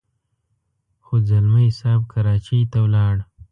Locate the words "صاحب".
1.79-2.01